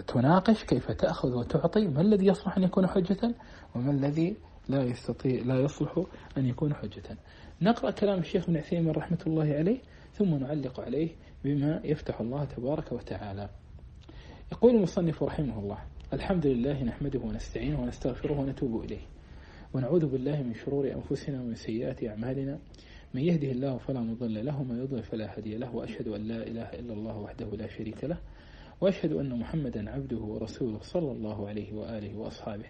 تناقش 0.08 0.64
كيف 0.64 0.92
تأخذ 0.92 1.36
وتعطي 1.36 1.88
ما 1.88 2.02
الذي 2.02 2.26
يصلح 2.26 2.58
أن 2.58 2.64
يكون 2.64 2.88
حجة 2.88 3.36
وما 3.76 3.92
الذي 3.92 4.38
لا 4.70 4.84
يستطيع 4.84 5.44
لا 5.44 5.60
يصلح 5.60 6.04
أن 6.38 6.46
يكون 6.46 6.74
حجة. 6.74 7.18
نقرأ 7.62 7.92
كلام 7.92 8.20
الشيخ 8.20 8.44
ابن 8.44 8.58
عثيمين 8.58 8.92
رحمة 8.92 9.20
الله 9.28 9.54
عليه 9.54 9.80
ثم 10.14 10.36
نعلق 10.36 10.80
عليه 10.80 11.10
بما 11.44 11.82
يفتح 11.84 12.22
الله 12.22 12.44
تبارك 12.44 12.92
وتعالى. 12.92 13.50
يقول 14.52 14.76
المصنف 14.76 15.24
رحمه 15.24 15.60
الله 15.60 15.78
الحمد 16.14 16.48
لله 16.48 16.84
نحمده 16.84 17.20
ونستعينه 17.20 17.82
ونستغفره 17.82 18.40
ونتوب 18.40 18.84
إليه. 18.84 19.13
ونعوذ 19.74 20.06
بالله 20.06 20.44
من 20.44 20.54
شرور 20.54 20.92
أنفسنا 20.92 21.42
ومن 21.42 21.56
سيئات 21.56 22.04
أعمالنا. 22.04 22.60
من 23.14 23.22
يهده 23.22 23.52
الله 23.52 23.78
فلا 23.78 24.00
مضل 24.00 24.46
له 24.46 24.62
ومن 24.62 24.80
يضلل 24.84 25.04
فلا 25.04 25.38
هادي 25.38 25.58
له 25.58 25.76
وأشهد 25.76 26.08
أن 26.08 26.22
لا 26.28 26.48
إله 26.48 26.64
إلا 26.64 26.94
الله 26.94 27.18
وحده 27.18 27.46
لا 27.46 27.68
شريك 27.68 28.04
له 28.04 28.18
وأشهد 28.82 29.12
أن 29.12 29.40
محمدا 29.40 29.90
عبده 29.90 30.18
ورسوله 30.18 30.80
صلى 30.82 31.12
الله 31.12 31.48
عليه 31.48 31.74
وآله 31.74 32.18
وأصحابه. 32.18 32.66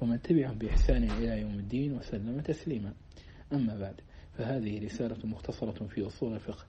ومن 0.00 0.22
تبعهم 0.22 0.58
بإحسان 0.58 1.04
إلى 1.04 1.40
يوم 1.40 1.54
الدين 1.54 1.92
وسلم 1.92 2.40
تسليما. 2.40 2.92
أما 3.52 3.78
بعد 3.78 4.00
فهذه 4.32 4.84
رسالة 4.84 5.26
مختصرة 5.26 5.86
في 5.86 6.06
أصول 6.06 6.34
الفقه. 6.34 6.64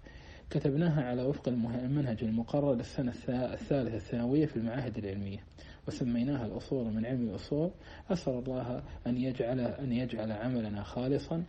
كتبناها 0.50 1.04
على 1.04 1.24
وفق 1.24 1.50
المنهج 1.50 2.24
المقرر 2.24 2.74
للسنة 2.74 3.12
الثالثة 3.28 3.96
الثانوية 3.96 4.46
في 4.46 4.58
المعاهد 4.58 4.98
العلمية. 4.98 5.40
وسميناها 5.88 6.46
الأصول 6.46 6.94
من 6.94 7.06
علم 7.06 7.30
الأصول. 7.30 7.72
أسأل 8.10 8.34
الله 8.34 8.84
أن 9.08 9.18
يجعل 9.18 9.60
أن 9.60 9.92
يجعل 9.92 10.32
عملنا 10.32 10.84
خالصا 10.84 11.44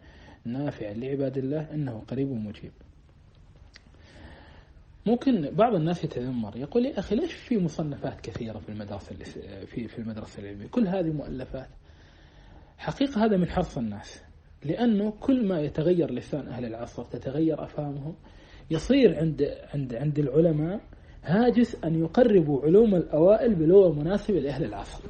نافعا 0.44 0.92
لعباد 0.92 1.38
الله 1.38 1.74
إنه 1.74 2.02
قريب 2.08 2.28
مجيب. 2.28 2.72
ممكن 5.06 5.50
بعض 5.50 5.74
الناس 5.74 6.04
يتذمر 6.04 6.56
يقول 6.56 6.86
يا 6.86 6.98
أخي 6.98 7.16
ليش 7.16 7.32
في 7.32 7.58
مصنفات 7.58 8.20
كثيرة 8.20 8.58
في 8.58 8.68
المدرسة 8.68 9.16
في 9.66 9.88
في 9.88 9.98
المدرسة 9.98 10.42
العلمية؟ 10.42 10.66
كل 10.66 10.88
هذه 10.88 11.12
مؤلفات. 11.12 11.68
حقيقة 12.78 13.24
هذا 13.24 13.36
من 13.36 13.48
حرص 13.48 13.78
الناس 13.78 14.22
لأنه 14.64 15.10
كل 15.10 15.46
ما 15.46 15.60
يتغير 15.60 16.10
لسان 16.10 16.48
أهل 16.48 16.64
العصر 16.64 17.04
تتغير 17.04 17.64
أفهامهم 17.64 18.14
يصير 18.70 19.18
عند 19.18 19.42
عند 19.74 19.94
عند 19.94 20.18
العلماء 20.18 20.80
هاجس 21.24 21.84
أن 21.84 22.00
يقربوا 22.00 22.62
علوم 22.62 22.94
الأوائل 22.94 23.54
بلغة 23.54 23.92
مناسبة 23.92 24.40
لأهل 24.40 24.64
العصر. 24.64 25.04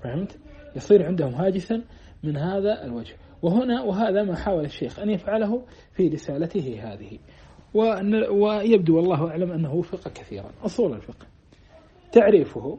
فهمت؟ 0.00 0.38
يصير 0.76 1.06
عندهم 1.06 1.34
هاجسا 1.34 1.82
من 2.22 2.36
هذا 2.36 2.84
الوجه. 2.84 3.16
وهنا 3.42 3.82
وهذا 3.82 4.22
ما 4.22 4.36
حاول 4.36 4.64
الشيخ 4.64 4.98
أن 4.98 5.10
يفعله 5.10 5.62
في 5.92 6.08
رسالته 6.08 6.80
هذه. 6.82 7.18
ويبدو 8.30 8.96
والله 8.96 9.30
أعلم 9.30 9.52
أنه 9.52 9.74
وفق 9.74 10.08
كثيرا. 10.12 10.50
أصول 10.64 10.94
الفقه. 10.94 11.26
تعريفه. 12.12 12.78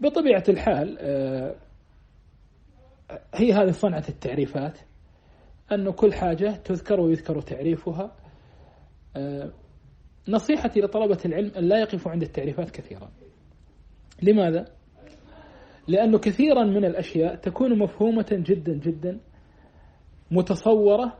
بطبيعة 0.00 0.44
الحال 0.48 0.98
آه، 1.00 1.54
هي 3.34 3.52
هذه 3.52 3.70
صنعة 3.70 4.04
التعريفات. 4.08 4.78
أن 5.72 5.90
كل 5.90 6.12
حاجة 6.14 6.50
تذكر 6.50 7.00
ويذكر 7.00 7.40
تعريفها. 7.40 8.16
آه، 9.16 9.50
نصيحتي 10.28 10.80
لطلبة 10.80 11.18
العلم 11.24 11.50
أن 11.56 11.64
لا 11.64 11.78
يقفوا 11.78 12.12
عند 12.12 12.22
التعريفات 12.22 12.70
كثيرا. 12.70 13.10
لماذا؟ 14.22 14.66
لأنه 15.88 16.18
كثيرا 16.18 16.64
من 16.64 16.84
الأشياء 16.84 17.34
تكون 17.34 17.78
مفهومة 17.78 18.26
جدا 18.30 18.72
جدا 18.72 19.20
متصورة. 20.30 21.18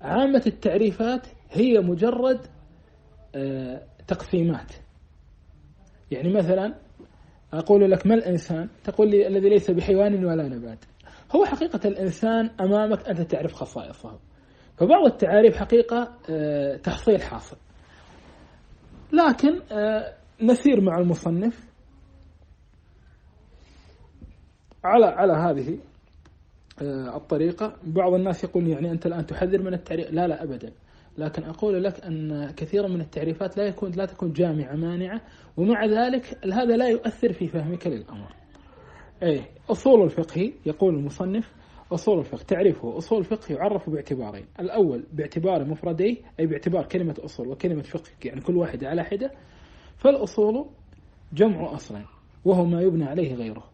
عامة 0.00 0.42
التعريفات 0.46 1.26
هي 1.50 1.80
مجرد 1.80 2.40
آه، 3.34 3.82
تقسيمات. 4.06 4.72
يعني 6.10 6.32
مثلا 6.34 6.74
أقول 7.52 7.90
لك 7.90 8.06
ما 8.06 8.14
الإنسان؟ 8.14 8.68
تقول 8.84 9.10
لي 9.10 9.26
الذي 9.26 9.48
ليس 9.48 9.70
بحيوان 9.70 10.24
ولا 10.24 10.48
نبات. 10.48 10.84
هو 11.36 11.44
حقيقة 11.44 11.80
الإنسان 11.88 12.50
أمامك 12.60 13.08
أنت 13.08 13.20
تعرف 13.20 13.52
خصائصه. 13.52 14.18
فبعض 14.76 15.06
التعاريف 15.06 15.56
حقيقة 15.56 16.12
آه، 16.30 16.76
تحصيل 16.76 17.22
حاصل. 17.22 17.56
لكن 19.12 19.60
آه، 19.72 20.14
نسير 20.42 20.80
مع 20.80 20.98
المصنف 20.98 21.66
على 24.84 25.06
على 25.06 25.32
هذه 25.32 25.78
آه، 26.82 27.16
الطريقة. 27.16 27.76
بعض 27.84 28.14
الناس 28.14 28.44
يقول 28.44 28.68
يعني 28.68 28.90
أنت 28.90 29.06
الآن 29.06 29.26
تحذر 29.26 29.62
من 29.62 29.74
التعريف. 29.74 30.10
لا 30.10 30.26
لا 30.26 30.42
أبدا. 30.42 30.72
لكن 31.18 31.44
أقول 31.44 31.84
لك 31.84 32.00
أن 32.00 32.50
كثيرا 32.50 32.88
من 32.88 33.00
التعريفات 33.00 33.56
لا 33.56 33.64
يكون 33.64 33.90
لا 33.90 34.06
تكون 34.06 34.32
جامعة 34.32 34.74
مانعة. 34.74 35.20
ومع 35.56 35.86
ذلك 35.86 36.38
هذا 36.52 36.76
لا 36.76 36.88
يؤثر 36.88 37.32
في 37.32 37.48
فهمك 37.48 37.86
للأمر. 37.86 38.32
أي 39.22 39.42
أصول 39.70 40.02
الفقه 40.02 40.52
يقول 40.66 40.94
المصنف 40.94 41.52
أصول 41.92 42.18
الفقه. 42.18 42.42
تعريفه 42.42 42.98
أصول 42.98 43.18
الفقه 43.18 43.54
يعرف 43.54 43.90
باعتبارين. 43.90 44.46
الأول 44.60 45.06
باعتبار 45.12 45.64
مفرديه 45.64 46.16
أي 46.40 46.46
باعتبار 46.46 46.86
كلمة 46.86 47.14
أصول 47.24 47.48
وكلمة 47.48 47.82
فقه 47.82 48.10
يعني 48.24 48.40
كل 48.40 48.56
واحدة 48.56 48.88
على 48.88 49.04
حدة. 49.04 49.30
فالأصول 49.96 50.66
جمع 51.32 51.74
أصل 51.74 51.98
وهو 52.44 52.64
ما 52.64 52.80
يبنى 52.82 53.04
عليه 53.04 53.34
غيره. 53.34 53.64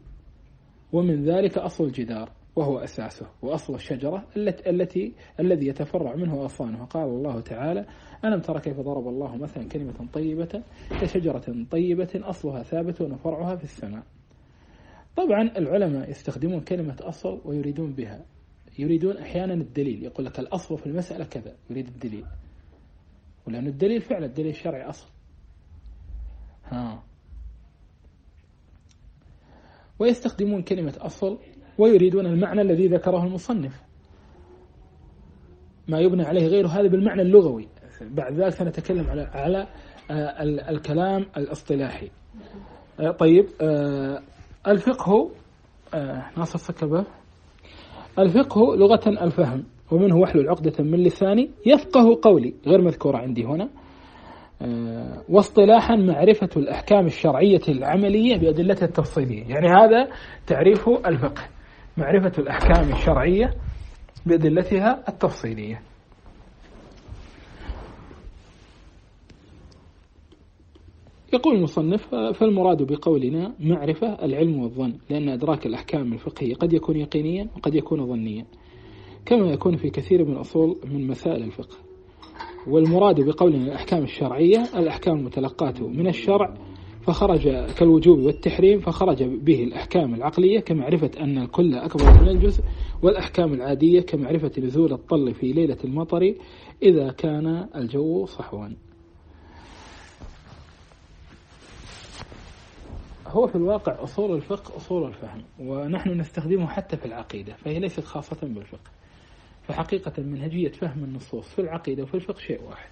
ومن 0.92 1.24
ذلك 1.24 1.58
أصل 1.58 1.84
الجدار 1.84 2.30
وهو 2.56 2.78
أساسه 2.78 3.26
وأصل 3.42 3.74
الشجرة 3.74 4.26
التي, 4.36 4.70
التي 4.70 5.12
الذي 5.40 5.66
يتفرع 5.66 6.14
منه 6.14 6.44
أصانه 6.44 6.84
قال 6.84 7.08
الله 7.08 7.40
تعالى 7.40 7.86
ألم 8.24 8.40
ترى 8.40 8.60
كيف 8.60 8.80
ضرب 8.80 9.08
الله 9.08 9.36
مثلا 9.36 9.68
كلمة 9.68 10.08
طيبة 10.12 10.62
كشجرة 11.00 11.66
طيبة 11.70 12.10
أصلها 12.14 12.62
ثابت 12.62 13.00
وفرعها 13.00 13.56
في 13.56 13.64
السماء. 13.64 14.02
طبعا 15.16 15.42
العلماء 15.42 16.10
يستخدمون 16.10 16.60
كلمة 16.60 16.96
أصل 17.00 17.40
ويريدون 17.44 17.92
بها. 17.92 18.24
يريدون 18.78 19.16
أحيانا 19.16 19.54
الدليل. 19.54 20.02
يقول 20.02 20.26
لك 20.26 20.38
الأصل 20.38 20.78
في 20.78 20.86
المسألة 20.86 21.24
كذا. 21.24 21.54
يريد 21.70 21.86
الدليل. 21.88 22.24
ولأن 23.46 23.66
الدليل 23.66 24.00
فعلا 24.00 24.26
الدليل 24.26 24.50
الشرعي 24.50 24.82
أصل 24.82 25.06
ها. 26.64 27.02
ويستخدمون 29.98 30.62
كلمة 30.62 30.94
أصل 31.00 31.38
ويريدون 31.78 32.26
المعنى 32.26 32.60
الذي 32.60 32.86
ذكره 32.86 33.24
المصنف. 33.24 33.82
ما 35.88 36.00
يبنى 36.00 36.22
عليه 36.22 36.46
غيره 36.46 36.68
هذا 36.68 36.88
بالمعنى 36.88 37.22
اللغوي. 37.22 37.68
بعد 38.00 38.32
ذلك 38.32 38.48
سنتكلم 38.48 39.06
على 39.06 39.22
على 39.22 39.68
آه، 40.10 40.42
الكلام 40.70 41.26
الاصطلاحي. 41.36 42.10
آه، 43.00 44.22
طيب 44.64 44.66
آه، 44.66 44.70
الفقه 44.72 45.30
ناصر 46.36 46.58
سكبه. 46.58 47.04
الفقه 48.18 48.76
لغة 48.76 49.08
الفهم 49.08 49.64
ومنه 49.90 50.16
وحل 50.16 50.48
عقدة 50.48 50.84
من 50.84 51.02
لساني 51.02 51.50
يفقه 51.66 52.18
قولي 52.22 52.54
غير 52.66 52.80
مذكورة 52.80 53.18
عندي 53.18 53.44
هنا. 53.44 53.68
واصطلاحا 55.28 55.96
معرفة 55.96 56.48
الأحكام 56.56 57.06
الشرعية 57.06 57.60
العملية 57.68 58.36
بأدلتها 58.36 58.86
التفصيلية. 58.86 59.44
يعني 59.48 59.68
هذا 59.68 60.08
تعريف 60.46 60.88
الفقه 60.88 61.42
معرفة 61.96 62.32
الأحكام 62.38 62.92
الشرعية 62.92 63.54
بأدلتها 64.26 65.04
التفصيلية. 65.08 65.82
يقول 71.32 71.56
المصنف 71.56 72.14
فالمراد 72.14 72.82
بقولنا 72.82 73.54
معرفة 73.60 74.24
العلم 74.24 74.58
والظن 74.58 74.94
لأن 75.10 75.28
إدراك 75.28 75.66
الأحكام 75.66 76.12
الفقهية 76.12 76.54
قد 76.54 76.72
يكون 76.72 76.96
يقينيا 76.96 77.48
وقد 77.56 77.74
يكون 77.74 78.06
ظنيا 78.06 78.46
كما 79.26 79.46
يكون 79.46 79.76
في 79.76 79.90
كثير 79.90 80.24
من 80.24 80.36
أصول 80.36 80.76
من 80.84 81.06
مسائل 81.06 81.42
الفقه. 81.42 81.76
والمراد 82.66 83.20
بقولنا 83.20 83.66
الأحكام 83.66 84.02
الشرعية 84.02 84.62
الأحكام 84.76 85.18
المتلقاة 85.18 85.74
من 85.80 86.06
الشرع 86.06 86.54
فخرج 87.02 87.48
كالوجوب 87.78 88.18
والتحريم 88.18 88.78
فخرج 88.78 89.22
به 89.22 89.62
الأحكام 89.62 90.14
العقلية 90.14 90.60
كمعرفة 90.60 91.10
أن 91.20 91.38
الكل 91.38 91.74
أكبر 91.74 92.22
من 92.22 92.28
الجزء 92.28 92.64
والأحكام 93.02 93.52
العادية 93.52 94.00
كمعرفة 94.00 94.52
نزول 94.58 94.92
الطل 94.92 95.34
في 95.34 95.52
ليلة 95.52 95.78
المطر 95.84 96.34
إذا 96.82 97.12
كان 97.12 97.68
الجو 97.76 98.24
صحوا. 98.24 98.68
هو 103.32 103.46
في 103.46 103.54
الواقع 103.54 104.02
أصول 104.02 104.36
الفقه 104.36 104.76
أصول 104.76 105.08
الفهم 105.08 105.42
ونحن 105.60 106.10
نستخدمه 106.10 106.66
حتى 106.66 106.96
في 106.96 107.04
العقيدة 107.04 107.54
فهي 107.54 107.78
ليست 107.78 108.04
خاصة 108.04 108.36
بالفقه. 108.42 108.90
فحقيقة 109.62 110.22
منهجية 110.22 110.68
فهم 110.68 111.04
النصوص 111.04 111.48
في 111.48 111.58
العقيدة 111.58 112.02
وفي 112.02 112.14
الفقه 112.14 112.38
شيء 112.38 112.62
واحد. 112.62 112.90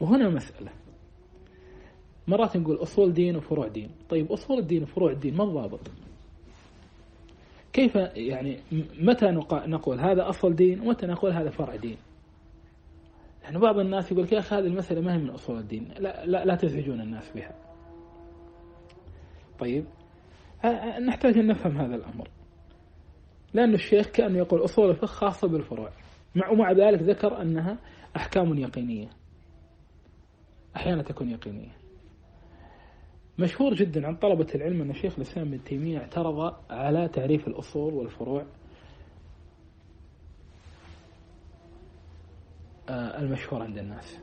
وهنا 0.00 0.28
مسألة. 0.28 0.70
مرات 2.28 2.56
نقول 2.56 2.76
أصول 2.76 3.12
دين 3.12 3.36
وفروع 3.36 3.68
دين. 3.68 3.90
طيب 4.10 4.32
أصول 4.32 4.58
الدين 4.58 4.82
وفروع 4.82 5.10
الدين 5.10 5.36
ما 5.36 5.44
الضابط؟ 5.44 5.80
كيف 7.72 7.94
يعني 8.14 8.58
متى 8.98 9.26
نقول 9.52 10.00
هذا 10.00 10.28
أصل 10.28 10.54
دين 10.54 10.80
ومتى 10.80 11.06
نقول 11.06 11.32
هذا 11.32 11.50
فرع 11.50 11.76
دين؟ 11.76 11.96
يعني 13.42 13.58
بعض 13.58 13.78
الناس 13.78 14.12
يقول 14.12 14.28
يا 14.32 14.38
أخي 14.38 14.56
هذه 14.56 14.66
المسألة 14.66 15.00
ما 15.00 15.14
هي 15.14 15.18
من 15.18 15.30
أصول 15.30 15.58
الدين. 15.58 15.88
لا, 15.98 16.26
لا, 16.26 16.44
لا 16.44 16.54
تزعجون 16.54 17.00
الناس 17.00 17.30
بها. 17.34 17.54
طيب. 19.58 19.84
نحتاج 21.06 21.38
أن 21.38 21.46
نفهم 21.46 21.78
هذا 21.78 21.94
الأمر. 21.96 22.28
لأن 23.54 23.74
الشيخ 23.74 24.06
كأنه 24.06 24.38
يقول 24.38 24.64
أصول 24.64 24.90
الفقه 24.90 25.06
خاصة 25.06 25.48
بالفروع. 25.48 25.90
مع 26.34 26.48
ومع 26.50 26.72
ذلك 26.72 27.02
ذكر 27.02 27.42
أنها 27.42 27.78
أحكام 28.16 28.58
يقينية. 28.58 29.08
أحيانا 30.76 31.02
تكون 31.02 31.30
يقينية. 31.30 31.76
مشهور 33.38 33.74
جدا 33.74 34.06
عن 34.06 34.16
طلبة 34.16 34.46
العلم 34.54 34.82
أن 34.82 34.94
شيخ 34.94 35.14
الإسلام 35.16 35.48
ابن 35.48 35.64
تيمية 35.64 35.98
اعترض 35.98 36.54
على 36.70 37.08
تعريف 37.08 37.48
الأصول 37.48 37.94
والفروع 37.94 38.46
آه، 42.88 43.20
المشهور 43.20 43.62
عند 43.62 43.78
الناس. 43.78 44.18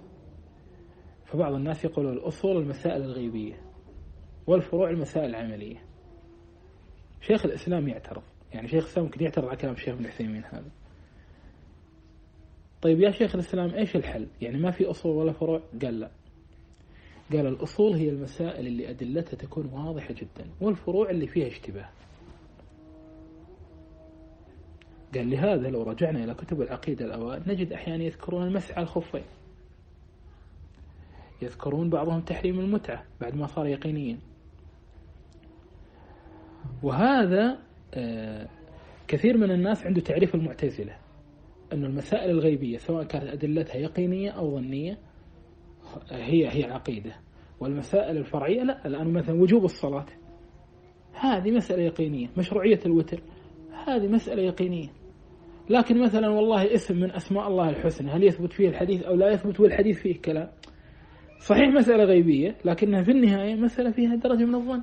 فبعض 1.26 1.54
الناس 1.54 1.86
يقول 1.86 2.14
الأصول 2.14 2.58
المسائل 2.58 3.02
الغيبية. 3.02 3.71
والفروع 4.48 4.90
المسائل 4.90 5.30
العملية. 5.30 5.84
شيخ 7.22 7.46
الإسلام 7.46 7.88
يعترض. 7.88 8.24
يعني 8.54 8.68
شيخ 8.68 8.84
الإسلام 8.84 9.06
ممكن 9.06 9.24
يعترض 9.24 9.48
على 9.48 9.58
كلام 9.58 9.74
الشيخ 9.74 9.94
ابن 9.94 10.06
عثيمين 10.06 10.44
هذا. 10.44 10.72
طيب 12.82 13.00
يا 13.00 13.12
شيخ 13.12 13.36
الإسلام 13.36 13.70
إيش 13.70 13.96
الحل؟ 13.96 14.28
يعني 14.42 14.58
ما 14.58 14.72
في 14.72 14.86
أصول 14.86 15.16
ولا 15.16 15.32
فروع؟ 15.32 15.62
قال 15.82 16.00
لا. 16.00 16.12
قال 17.32 17.48
الأصول 17.48 17.94
هي 17.94 18.10
المسائل 18.10 18.68
اللي 18.68 18.90
أدلتها 18.90 19.38
تكون 19.38 19.66
واضحة 19.66 20.14
جدا 20.14 20.50
والفروع 20.62 21.10
اللي 21.10 21.28
فيها 21.28 21.48
اشتباه. 21.48 21.90
قال 25.16 25.30
لهذا 25.30 25.70
لو 25.70 25.84
رجعنا 25.84 26.24
إلى 26.24 26.34
كتب 26.34 26.62
العقيدة 26.62 27.06
الأوائل 27.06 27.44
نجد 27.48 27.74
أحيانا 27.74 28.04
يذكرون 28.04 28.48
المسح 28.48 28.78
على 28.78 28.84
الخفين. 28.84 29.24
يذكرون 31.42 31.90
بعضهم 31.90 32.22
تحريم 32.22 32.60
المتعة 32.60 33.06
بعد 33.22 33.36
ما 33.36 33.48
صار 33.48 33.68
يقينيا. 33.68 34.18
وهذا 36.84 37.58
آه، 37.94 38.48
كثير 39.08 39.38
من 39.38 39.52
الناس 39.52 39.86
عنده 39.86 40.02
تعريف 40.02 40.36
المعتزلة 40.36 40.98
أن 41.74 41.86
المسائل 41.86 42.30
الغيبية 42.30 42.78
سواء 42.78 43.04
كانت 43.04 43.24
أدلتها 43.24 43.76
يقينية 43.76 44.30
أو 44.30 44.56
ظنية 44.56 44.98
هي 46.12 46.48
هي 46.48 46.72
عقيدة. 46.72 47.16
والمسائل 47.60 48.18
الفرعية 48.18 48.64
لا 48.64 48.88
الآن 48.88 49.14
مثلا 49.14 49.42
وجوب 49.42 49.64
الصلاة. 49.64 50.06
هذه 51.14 51.52
مسألة 51.52 51.84
يقينية. 51.84 52.28
مشروعية 52.38 52.80
الوتر. 52.86 53.24
هذه 53.88 54.08
مسألة 54.08 54.42
يقينية. 54.42 54.90
لكن 55.70 56.04
مثلا 56.04 56.30
والله 56.30 56.74
اسم 56.74 57.00
من 57.00 57.12
أسماء 57.12 57.48
الله 57.48 57.70
الحسنى 57.70 58.12
هل 58.12 58.24
يثبت 58.24 58.54
فيه 58.54 58.70
الحديث 58.70 59.04
أو 59.04 59.16
لا 59.16 59.32
يثبت 59.32 59.60
والحديث 59.60 60.02
فيه 60.02 60.22
كلام؟ 60.22 60.50
صحيح 61.40 61.68
مسألة 61.68 62.04
غيبية 62.04 62.56
لكنها 62.66 63.04
في 63.04 63.12
النهاية 63.12 63.56
مسألة 63.56 63.92
فيها 63.92 64.16
درجة 64.16 64.46
من 64.46 64.56
الظن. 64.56 64.82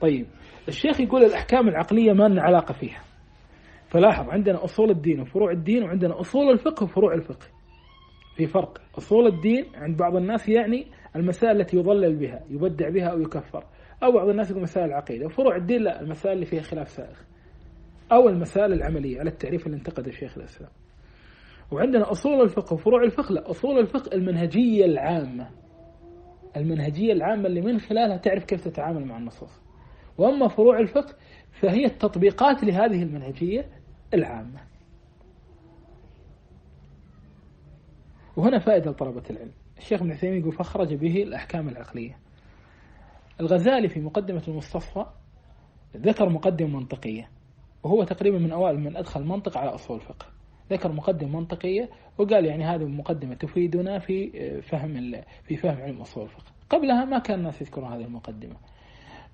طيب 0.00 0.26
الشيخ 0.68 1.00
يقول 1.00 1.24
الأحكام 1.24 1.68
العقلية 1.68 2.12
ما 2.12 2.28
لنا 2.28 2.42
علاقة 2.42 2.72
فيها. 2.72 3.00
فلاحظ 3.88 4.28
عندنا 4.28 4.64
أصول 4.64 4.90
الدين 4.90 5.20
وفروع 5.20 5.50
الدين 5.50 5.82
وعندنا 5.82 6.20
أصول 6.20 6.50
الفقه 6.50 6.84
وفروع 6.84 7.14
الفقه. 7.14 7.46
في 8.36 8.46
فرق 8.46 8.80
أصول 8.98 9.26
الدين 9.26 9.64
عند 9.74 9.96
بعض 9.96 10.16
الناس 10.16 10.48
يعني 10.48 10.86
المسائل 11.16 11.60
التي 11.60 11.76
يضلل 11.76 12.16
بها 12.16 12.40
يبدع 12.50 12.88
بها 12.88 13.06
أو 13.06 13.20
يكفر. 13.20 13.64
أو 14.02 14.12
بعض 14.12 14.28
الناس 14.28 14.50
يقول 14.50 14.62
مسائل 14.62 14.86
العقيدة 14.86 15.26
وفروع 15.26 15.56
الدين 15.56 15.82
لا 15.82 16.00
المسائل 16.00 16.34
اللي 16.34 16.46
فيها 16.46 16.62
خلاف 16.62 16.88
سائغ. 16.88 17.16
أو 18.12 18.28
المسائل 18.28 18.72
العملية 18.72 19.20
على 19.20 19.30
التعريف 19.30 19.66
اللي 19.66 19.76
انتقده 19.76 20.10
شيخ 20.10 20.38
الإسلام 20.38 20.70
وعندنا 21.70 22.10
أصول 22.10 22.42
الفقه 22.42 22.74
وفروع 22.74 23.02
الفقه 23.02 23.32
لا 23.32 23.50
أصول 23.50 23.78
الفقه 23.78 24.14
المنهجية 24.14 24.84
العامة. 24.84 25.48
المنهجية 26.56 27.12
العامة 27.12 27.46
اللي 27.46 27.60
من 27.60 27.78
خلالها 27.78 28.16
تعرف 28.16 28.44
كيف 28.44 28.64
تتعامل 28.64 29.04
مع 29.04 29.18
النصوص. 29.18 29.60
وأما 30.20 30.48
فروع 30.48 30.78
الفقه 30.78 31.14
فهي 31.60 31.84
التطبيقات 31.84 32.64
لهذه 32.64 33.02
المنهجية 33.02 33.68
العامة. 34.14 34.60
وهنا 38.36 38.58
فائدة 38.58 38.90
لطلبة 38.90 39.22
العلم. 39.30 39.52
الشيخ 39.78 40.00
ابن 40.00 40.12
عثيمين 40.12 40.40
يقول 40.40 40.52
فخرج 40.52 40.94
به 40.94 41.22
الأحكام 41.22 41.68
العقلية. 41.68 42.18
الغزالي 43.40 43.88
في 43.88 44.00
مقدمة 44.00 44.42
المستصفى 44.48 45.06
ذكر 45.96 46.28
مقدمة 46.28 46.68
منطقية 46.68 47.30
وهو 47.82 48.04
تقريبا 48.04 48.38
من 48.38 48.52
أوائل 48.52 48.78
من 48.80 48.96
أدخل 48.96 49.24
منطق 49.24 49.58
على 49.58 49.74
أصول 49.74 49.96
الفقه. 49.96 50.26
ذكر 50.70 50.92
مقدمة 50.92 51.38
منطقية 51.38 51.90
وقال 52.18 52.44
يعني 52.44 52.64
هذه 52.64 52.82
المقدمة 52.82 53.34
تفيدنا 53.34 53.98
في 53.98 54.30
فهم 54.62 55.22
في 55.42 55.56
فهم 55.56 55.80
علم 55.80 56.00
أصول 56.00 56.24
الفقه. 56.24 56.52
قبلها 56.70 57.04
ما 57.04 57.18
كان 57.18 57.38
الناس 57.38 57.60
يذكرون 57.62 57.92
هذه 57.92 58.04
المقدمة. 58.04 58.56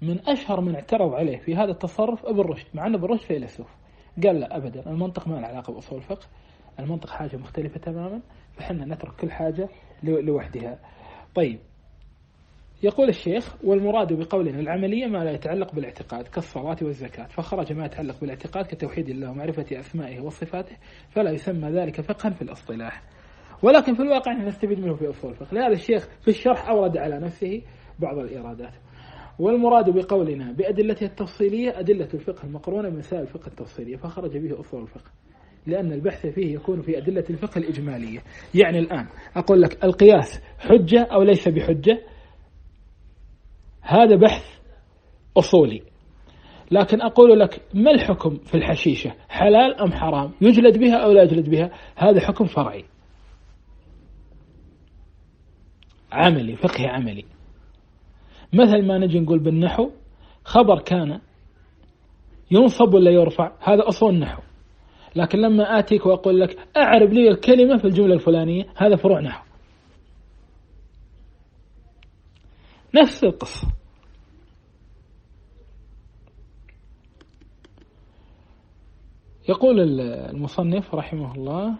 من 0.02 0.28
أشهر 0.28 0.60
من 0.60 0.74
اعترض 0.74 1.14
عليه 1.14 1.38
في 1.38 1.54
هذا 1.54 1.70
التصرف 1.70 2.26
ابن 2.26 2.40
رشد 2.40 2.66
مع 2.74 2.86
أن 2.86 2.94
ابن 2.94 3.04
رشد 3.04 3.22
فيلسوف 3.22 3.66
قال 4.24 4.40
لا 4.40 4.56
أبدا. 4.56 4.90
المنطق 4.90 5.28
ما 5.28 5.34
له 5.34 5.46
علاقة 5.46 5.72
بأصول 5.72 5.98
الفقه. 5.98 6.26
المنطق 6.80 7.10
حاجة 7.10 7.36
مختلفة 7.36 7.80
تماما. 7.80 8.20
فحنا 8.56 8.84
نترك 8.84 9.12
كل 9.20 9.30
حاجة 9.30 9.68
لوحدها. 10.02 10.78
طيب. 11.34 11.58
يقول 12.82 13.08
الشيخ 13.08 13.56
والمراد 13.64 14.12
بقولنا 14.12 14.60
العملية 14.60 15.06
ما 15.06 15.18
لا 15.18 15.30
يتعلق 15.30 15.74
بالاعتقاد 15.74 16.28
كالصلاة 16.28 16.76
والزكاة. 16.82 17.26
فخرج 17.26 17.72
ما 17.72 17.84
يتعلق 17.84 18.20
بالاعتقاد 18.20 18.66
كتوحيد 18.66 19.08
الله 19.08 19.30
ومعرفة 19.30 19.80
أسمائه 19.80 20.20
وصفاته 20.20 20.76
فلا 21.08 21.30
يسمى 21.30 21.70
ذلك 21.70 22.00
فقها 22.00 22.30
في 22.30 22.42
الاصطلاح. 22.42 23.02
ولكن 23.62 23.94
في 23.94 24.02
الواقع 24.02 24.32
نستفيد 24.32 24.80
منه 24.80 24.94
في 24.94 25.10
أصول 25.10 25.30
الفقه. 25.30 25.54
لهذا 25.54 25.72
الشيخ 25.72 26.08
في 26.20 26.28
الشرح 26.28 26.68
أورد 26.68 26.96
على 26.96 27.18
نفسه 27.18 27.62
بعض 27.98 28.18
الإيرادات. 28.18 28.72
والمراد 29.38 29.90
بقولنا 29.90 30.52
بأدلته 30.52 31.06
التفصيلية 31.06 31.78
أدلة 31.78 32.08
الفقه 32.14 32.44
المقرونة 32.44 32.88
بمسائل 32.88 33.22
الفقه 33.22 33.46
التفصيلية 33.46 33.96
فخرج 33.96 34.38
به 34.38 34.60
أصول 34.60 34.82
الفقه 34.82 35.10
لأن 35.66 35.92
البحث 35.92 36.26
فيه 36.26 36.54
يكون 36.54 36.82
في 36.82 36.98
أدلة 36.98 37.24
الفقه 37.30 37.58
الإجمالية. 37.58 38.22
يعني 38.54 38.78
الآن 38.78 39.06
أقول 39.36 39.62
لك 39.62 39.84
القياس 39.84 40.40
حجة 40.58 41.02
أو 41.02 41.22
ليس 41.22 41.48
بحجة؟ 41.48 42.02
هذا 43.80 44.16
بحث 44.16 44.44
أصولي. 45.36 45.82
لكن 46.70 47.02
أقول 47.02 47.40
لك 47.40 47.62
ما 47.74 47.90
الحكم 47.90 48.36
في 48.36 48.54
الحشيشة؟ 48.54 49.14
حلال 49.28 49.80
أم 49.80 49.92
حرام؟ 49.92 50.32
يجلد 50.40 50.78
بها 50.78 50.96
أو 50.96 51.12
لا 51.12 51.22
يجلد 51.22 51.50
بها؟ 51.50 51.70
هذا 51.96 52.20
حكم 52.20 52.44
فرعي. 52.44 52.84
عملي 56.12 56.56
فقهي 56.56 56.86
عملي. 56.86 57.24
مثل 58.52 58.86
ما 58.86 58.98
نجي 58.98 59.20
نقول 59.20 59.38
بالنحو 59.38 59.90
خبر 60.44 60.78
كان 60.78 61.20
ينصب 62.50 62.94
ولا 62.94 63.10
يرفع؟ 63.10 63.52
هذا 63.60 63.88
أصول 63.88 64.14
النحو. 64.14 64.42
لكن 65.16 65.38
لما 65.38 65.78
آتيك 65.78 66.06
وأقول 66.06 66.40
لك 66.40 66.58
أعرب 66.76 67.12
لي 67.12 67.28
الكلمة 67.30 67.76
في 67.76 67.84
الجملة 67.84 68.14
الفلانية 68.14 68.66
هذا 68.76 68.96
فروع 68.96 69.20
نحو. 69.20 69.44
نفس 72.94 73.24
القصة. 73.24 73.68
يقول 79.48 80.00
المصنف 80.10 80.94
رحمه 80.94 81.34
الله 81.34 81.78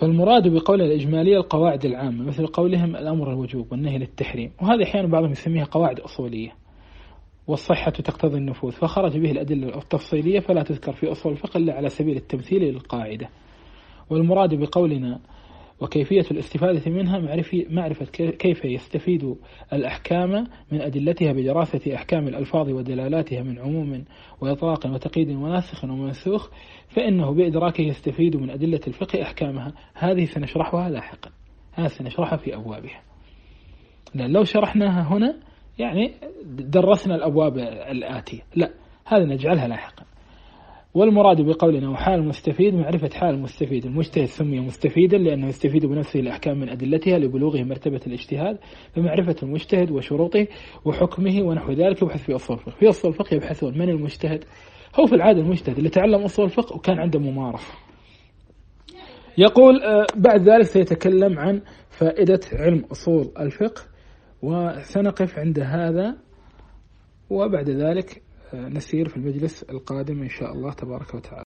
فالمراد 0.00 0.48
بقول 0.48 0.82
الإجمالية 0.82 1.36
القواعد 1.36 1.84
العامة 1.84 2.24
مثل 2.24 2.46
قولهم 2.46 2.96
الأمر 2.96 3.32
الوجوب 3.32 3.72
والنهي 3.72 3.98
للتحريم 3.98 4.52
وهذا 4.62 4.82
أحيانا 4.84 5.08
بعضهم 5.08 5.30
يسميها 5.30 5.64
قواعد 5.64 6.00
أصولية 6.00 6.52
والصحة 7.46 7.90
تقتضي 7.90 8.38
النفوذ 8.38 8.72
فخرج 8.72 9.18
به 9.18 9.30
الأدلة 9.30 9.78
التفصيلية 9.78 10.40
فلا 10.40 10.62
تذكر 10.62 10.92
في 10.92 11.12
أصول 11.12 11.32
الفقه 11.32 11.58
إلا 11.58 11.74
على 11.74 11.88
سبيل 11.88 12.16
التمثيل 12.16 12.62
للقاعدة. 12.62 13.28
والمراد 14.10 14.54
بقولنا 14.54 15.20
وكيفية 15.80 16.24
الاستفادة 16.30 16.90
منها 16.90 17.18
معرفة 17.70 18.06
كيف 18.14 18.64
يستفيد 18.64 19.36
الأحكام 19.72 20.46
من 20.72 20.80
أدلتها 20.80 21.32
بدراسة 21.32 21.94
أحكام 21.94 22.28
الألفاظ 22.28 22.68
ودلالاتها 22.68 23.42
من 23.42 23.58
عموم 23.58 24.04
وإطلاق 24.40 24.86
وتقييد 24.86 25.28
وناسخ 25.30 25.84
ومنسوخ 25.84 26.50
فإنه 26.88 27.34
بإدراكه 27.34 27.82
يستفيد 27.82 28.36
من 28.36 28.50
أدلة 28.50 28.80
الفقه 28.86 29.22
أحكامها. 29.22 29.72
هذه 29.94 30.24
سنشرحها 30.24 30.90
لاحقا. 30.90 31.30
هذا 31.72 31.88
سنشرحها 31.88 32.36
في 32.36 32.54
أبوابها. 32.54 33.02
لأن 34.14 34.32
لو 34.32 34.44
شرحناها 34.44 35.02
هنا 35.02 35.36
يعني 35.78 36.12
درسنا 36.44 37.14
الأبواب 37.14 37.58
الآتية. 37.58 38.40
لا 38.56 38.70
هذا 39.06 39.24
نجعلها 39.24 39.68
لاحقا. 39.68 40.04
والمراد 40.94 41.40
بقولنا 41.40 41.90
وحال 41.90 42.14
المستفيد 42.14 42.74
معرفة 42.74 43.10
حال 43.14 43.34
المستفيد 43.34 43.86
المجتهد 43.86 44.24
سمي 44.24 44.60
مستفيدا 44.60 45.18
لأنه 45.18 45.48
يستفيد 45.48 45.86
بنفسه 45.86 46.20
الأحكام 46.20 46.60
من 46.60 46.68
أدلتها 46.68 47.18
لبلوغه 47.18 47.62
مرتبة 47.62 48.00
الاجتهاد 48.06 48.58
فمعرفة 48.94 49.36
المجتهد 49.42 49.90
وشروطه 49.90 50.46
وحكمه 50.84 51.42
ونحو 51.42 51.72
ذلك 51.72 52.02
يبحث 52.02 52.22
في 52.22 52.34
أصول 52.34 52.56
الفقه. 52.56 52.72
في 52.80 52.88
أصول 52.88 53.10
الفقه 53.10 53.34
يبحثون 53.34 53.78
من 53.78 53.88
المجتهد؟ 53.88 54.44
هو 55.00 55.06
في 55.06 55.14
العادة 55.14 55.40
المجتهد 55.40 55.76
اللي 55.76 55.88
تعلم 55.88 56.22
أصول 56.22 56.44
الفقه 56.44 56.76
وكان 56.76 56.98
عنده 56.98 57.18
ممارسة. 57.18 57.72
يقول 59.38 59.82
آه، 59.82 60.06
بعد 60.16 60.48
ذلك 60.48 60.62
سيتكلم 60.62 61.38
عن 61.38 61.62
فائدة 61.90 62.40
علم 62.52 62.84
أصول 62.92 63.32
الفقه 63.40 63.82
وسنقف 64.42 65.38
عند 65.38 65.58
هذا 65.58 66.16
وبعد 67.30 67.70
ذلك 67.70 68.22
نسير 68.54 69.08
في 69.08 69.16
المجلس 69.16 69.62
القادم 69.62 70.22
إن 70.22 70.28
شاء 70.28 70.52
الله 70.52 70.72
تبارك 70.72 71.14
وتعالى. 71.14 71.38